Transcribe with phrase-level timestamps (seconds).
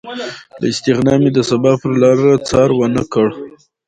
[0.59, 3.27] له استغنا مې د سبا پرلاره څار ونه کړ